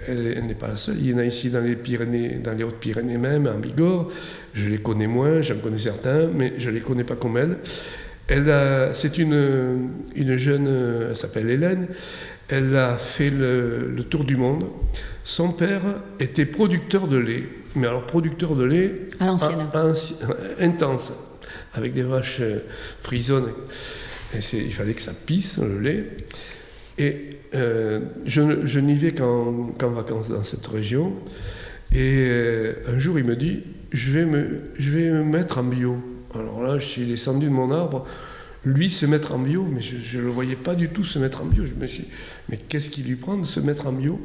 [0.07, 0.96] Elle, n'est pas la seule.
[1.00, 4.11] Il y en a ici dans les Pyrénées, dans les Hautes-Pyrénées même, en Bigorre.
[4.54, 7.59] Je les connais moins, j'en connais certains, mais je ne les connais pas comme elle.
[8.28, 11.88] elle c'est une, une jeune, elle s'appelle Hélène.
[12.48, 14.66] Elle a fait le, tour du monde.
[15.24, 15.83] Son père
[16.20, 19.66] était producteur de lait, mais alors producteur de lait à l'ancienne.
[20.61, 21.12] intense,
[21.72, 22.59] avec des vaches euh,
[23.00, 23.50] frisonnes.
[24.35, 26.04] Et il fallait que ça pisse, le lait.
[26.98, 31.12] Et euh, je, n'y vais qu'en vacances dans cette région.
[31.92, 35.64] Et euh, un jour, il me dit je vais, me, je vais me mettre en
[35.64, 35.96] bio.
[36.35, 38.07] Alors là, je suis descendu de mon arbre
[38.64, 41.42] lui se mettre en bio, mais je ne le voyais pas du tout se mettre
[41.42, 41.64] en bio.
[41.66, 42.07] Je me suis
[42.48, 44.20] mais qu'est-ce qui lui prend de se mettre en bio?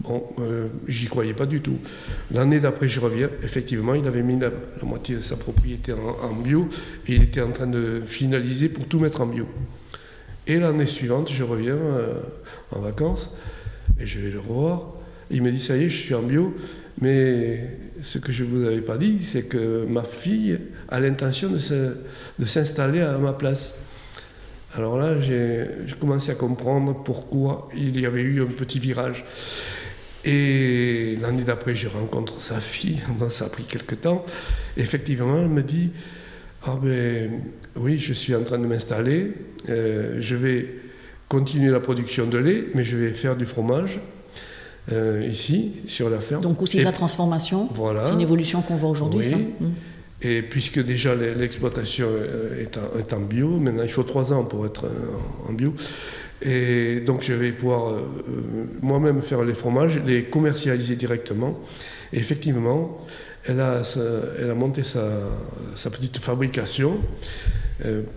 [0.00, 1.78] Bon, euh, j'y croyais pas du tout.
[2.30, 3.28] L'année d'après, je reviens.
[3.42, 4.50] Effectivement, il avait mis la,
[4.82, 6.68] moitié de sa propriété en, bio
[7.06, 9.46] et il était en train de finaliser pour tout mettre en bio.
[10.48, 12.14] Et l'année suivante, je reviens euh,
[12.74, 13.34] en vacances
[14.00, 14.94] et je vais le revoir.
[15.30, 16.56] Il me dit, ça y est, je suis en bio.
[17.02, 20.58] Mais ce que je ne vous avais pas dit, c'est que ma fille
[20.88, 23.76] a l'intention de s'installer à ma place.
[24.74, 25.68] Alors là, j'ai
[26.00, 29.26] commencé à comprendre pourquoi il y avait eu un petit virage.
[30.24, 34.24] Et l'année d'après, je rencontre sa fille, ça a pris quelques temps.
[34.76, 35.92] effectivement, elle me dit
[36.66, 37.30] Ah ben
[37.76, 39.32] oui, je suis en train de m'installer,
[39.68, 40.68] euh, je vais
[41.28, 44.00] continuer la production de lait, mais je vais faire du fromage.
[44.90, 46.42] Euh, ici, sur la ferme.
[46.42, 48.04] Donc aussi la transformation, voilà.
[48.06, 49.72] c'est une évolution qu'on voit aujourd'hui, ça mmh.
[50.22, 54.86] Et puisque déjà l'exploitation euh, est, en bio, maintenant il faut trois ans pour être
[54.86, 55.74] euh, en bio.
[56.40, 57.96] Et donc je vais pouvoir
[58.80, 61.58] moi-même faire les fromages, les commercialiser directement.
[62.12, 62.96] Et effectivement,
[63.48, 65.10] elle a, monté sa,
[65.90, 66.98] petite fabrication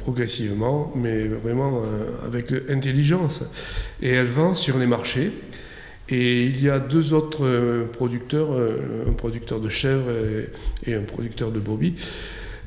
[0.03, 1.83] progressivement, mais vraiment
[2.25, 3.43] avec intelligence.
[4.01, 5.31] Et elle vend sur les marchés.
[6.11, 10.11] Et il y a deux autres euh, producteurs, euh, un producteur de chèvre
[10.85, 11.61] et, un producteur de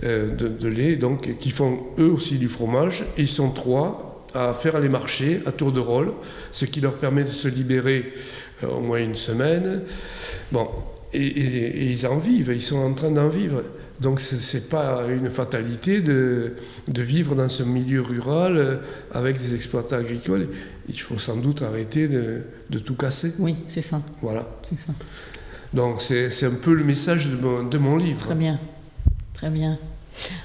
[0.02, 3.04] euh, de, lait, donc, qui font eux aussi du fromage.
[3.18, 6.12] ils sont trois à faire les marchés à tour de rôle,
[6.52, 8.14] ce qui leur permet de se libérer
[8.62, 9.82] au moins une semaine.
[10.50, 10.68] Bon,
[11.14, 13.62] et, ils en vivent, ils sont en train d'en vivre.
[14.00, 16.54] Donc ce n'est pas une fatalité de,
[16.88, 18.80] de, vivre dans ce milieu rural
[19.12, 20.48] avec des exploitants agricoles
[20.88, 23.34] il faut sans doute arrêter de, de tout casser.
[23.38, 24.02] Oui, c'est ça.
[24.20, 24.46] Voilà.
[24.68, 24.92] C'est ça.
[25.72, 28.20] Donc c'est un peu le message de mon, de mon, livre.
[28.20, 28.60] Très bien,
[29.32, 29.78] très bien.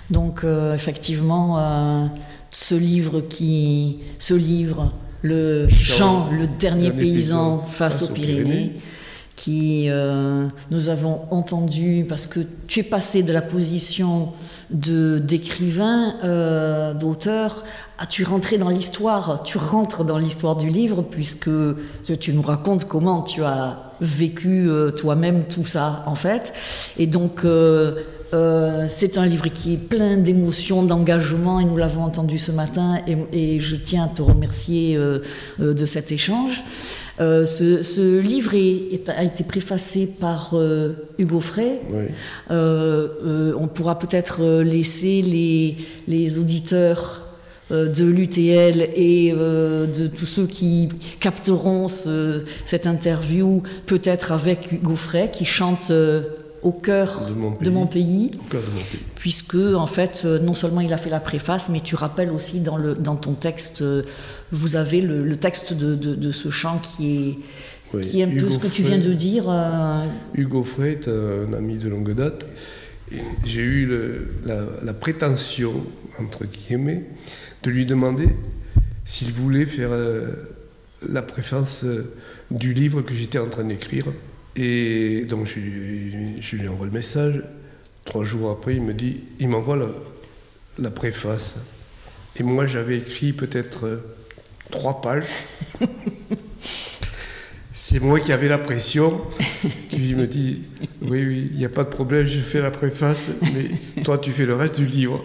[0.10, 2.06] Donc euh, effectivement, euh,
[2.50, 8.78] ce livre qui, ce livre, le chant, le dernier, paysan, face, aux Pyrénées,
[9.40, 14.34] qui euh, nous avons entendu parce que tu es passé de la position
[14.70, 17.64] de d'écrivain, euh, d'auteur,
[18.00, 21.50] as-tu rentré dans l'histoire Tu rentres dans l'histoire du livre puisque
[22.20, 26.54] tu nous racontes comment tu as vécu euh, toi-même tout ça en fait.
[26.98, 27.46] Et donc
[28.90, 33.62] c'est un livre qui est plein d'émotions, d'engagement, et nous l'avons entendu ce matin, et,
[33.62, 35.00] je tiens à te remercier
[35.58, 36.62] de cet échange.
[37.20, 41.82] Euh, ce, livre a été préfacé par euh, Hugo Frey.
[42.50, 45.78] Euh, on pourra peut-être laisser les,
[46.08, 47.26] les auditeurs
[47.72, 55.46] de l'UTL et de tous ceux qui capteront cette interview, peut-être avec Hugo Frey, qui
[55.46, 55.92] chante
[56.64, 57.22] au cœur
[57.62, 58.32] de mon pays,
[59.14, 62.76] puisque en fait, non seulement il a fait la préface, mais tu rappelles aussi dans,
[62.78, 63.84] le, dans ton texte
[64.52, 67.40] vous avez le, texte de, ce chant qui
[67.94, 69.46] est, qui est un peu ce que tu viens de dire.
[69.48, 72.46] Euh, Hugo Frey est un ami de longue date.
[73.46, 73.90] J'ai eu
[74.46, 75.74] la, prétention,
[76.20, 77.04] entre guillemets,
[77.64, 78.30] de lui demander
[79.06, 80.28] s'il voulait faire euh,
[81.08, 82.14] la préface euh,
[82.52, 84.06] du livre que j'étais en train d'écrire.
[84.56, 85.60] Et donc je,
[86.40, 87.42] je, lui envoie le message.
[88.06, 89.88] Trois jours après, il me dit, il m'envoie la,
[90.78, 91.56] la préface.
[92.36, 94.00] Et moi, j'avais écrit peut-être
[94.72, 95.28] trois pages.
[97.74, 99.22] C'est moi qui avais la pression.
[99.90, 100.64] Puis me dit
[101.02, 104.32] Oui, oui, il n'y a pas de problème, je fais la préface, mais toi, tu
[104.32, 105.24] fais le reste du livre.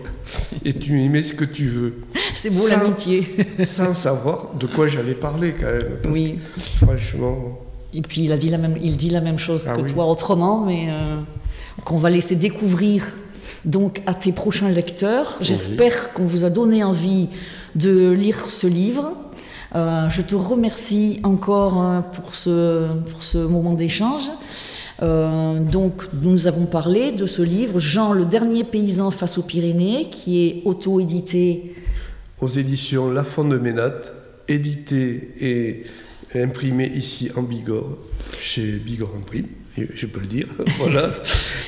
[0.64, 1.94] Et tu y mets ce que tu veux.
[2.32, 3.28] C'est beau l'amitié.
[3.64, 6.12] sans savoir de quoi j'allais parler, quand même.
[6.12, 6.38] oui.
[6.76, 7.60] franchement.
[7.92, 10.06] Et puis, il, a dit la même, il dit la même chose ah que toi
[10.06, 10.86] autrement, mais.
[10.90, 11.16] Euh,
[11.84, 13.04] qu'on va laisser découvrir
[13.64, 15.36] donc à tes prochains lecteurs.
[15.40, 17.28] J'espère qu'on vous a donné envie
[17.74, 19.12] de lire ce livre.
[19.74, 24.30] Euh, je te remercie encore euh, pour, ce, pour ce moment d'échange.
[25.02, 30.08] Euh, donc, nous avons parlé de ce livre, Jean, le dernier paysan face aux Pyrénées,
[30.10, 31.74] qui est auto-édité.
[32.40, 34.12] Aux éditions La de Ménate,
[34.46, 35.82] édité et
[36.36, 37.96] imprimé ici en Bigorre,
[38.40, 40.46] chez Bigorre Imprime je peux le dire.
[40.78, 41.12] voilà.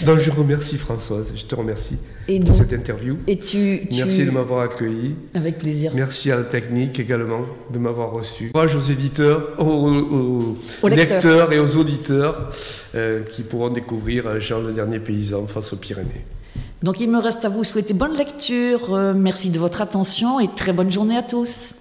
[0.05, 1.97] Donc je remercie Françoise, je te remercie
[2.45, 3.17] pour cette interview.
[3.27, 5.15] Et tu, Merci de m'avoir accueilli.
[5.35, 5.93] Avec plaisir.
[5.95, 8.51] Merci à la technique également de m'avoir reçu.
[8.53, 10.57] Courage aux éditeurs, aux,
[10.89, 11.53] lecteurs.
[11.53, 12.51] et aux auditeurs
[12.95, 16.25] euh, qui pourront découvrir Jean le dernier paysan face aux Pyrénées.
[16.83, 20.49] Donc il me reste à vous souhaiter bonne lecture, euh, merci de votre attention et
[20.55, 21.75] très bonne journée à tous.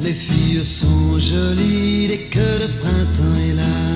[0.00, 3.91] Les filles sont jolies dès que le printemps est là.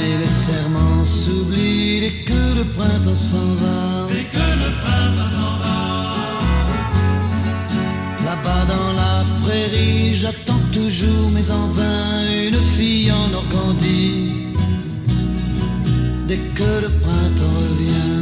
[0.00, 4.06] Mais les serments s'oublient dès que le printemps s'en va.
[4.08, 5.78] Dès que le printemps s'en va.
[8.24, 14.54] Là-bas dans la prairie, j'attends toujours, mais en vain, une fille en Organdie.
[16.28, 18.19] Dès que le printemps revient.